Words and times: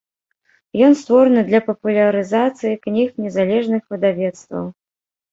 Ён 0.85 0.93
створаны 1.01 1.41
для 1.49 1.59
папулярызацыі 1.67 2.79
кніг 2.85 3.09
незалежных 3.25 3.83
выдавецтваў. 3.95 4.65